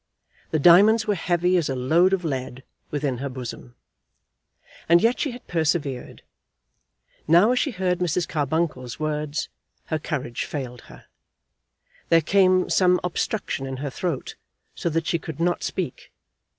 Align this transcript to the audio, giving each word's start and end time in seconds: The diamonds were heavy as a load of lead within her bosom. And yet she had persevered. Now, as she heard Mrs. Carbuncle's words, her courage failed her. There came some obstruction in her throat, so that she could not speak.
The 0.49 0.57
diamonds 0.57 1.05
were 1.05 1.13
heavy 1.13 1.57
as 1.57 1.69
a 1.69 1.75
load 1.75 2.11
of 2.11 2.25
lead 2.25 2.63
within 2.89 3.19
her 3.19 3.29
bosom. 3.29 3.75
And 4.89 4.99
yet 4.99 5.19
she 5.19 5.29
had 5.29 5.45
persevered. 5.45 6.23
Now, 7.27 7.51
as 7.51 7.59
she 7.59 7.69
heard 7.69 7.99
Mrs. 7.99 8.27
Carbuncle's 8.27 8.99
words, 8.99 9.47
her 9.93 9.99
courage 9.99 10.45
failed 10.45 10.81
her. 10.89 11.05
There 12.09 12.21
came 12.21 12.67
some 12.67 12.99
obstruction 13.03 13.67
in 13.67 13.77
her 13.77 13.91
throat, 13.91 14.33
so 14.73 14.89
that 14.89 15.05
she 15.05 15.19
could 15.19 15.39
not 15.39 15.61
speak. 15.61 16.11